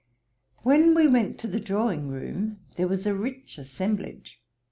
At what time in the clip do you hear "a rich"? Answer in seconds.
3.05-3.59